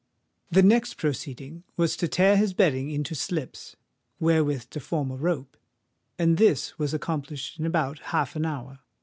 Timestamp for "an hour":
8.35-8.79